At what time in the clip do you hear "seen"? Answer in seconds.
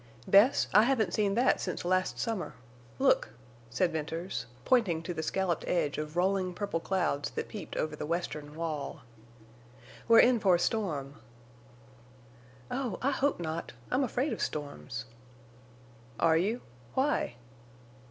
1.13-1.35